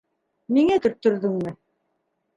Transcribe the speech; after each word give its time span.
Миңә 0.57 0.79
төрттөрҙөңмө? 0.87 1.57